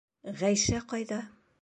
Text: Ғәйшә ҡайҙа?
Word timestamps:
Ғәйшә 0.39 0.81
ҡайҙа? 0.95 1.25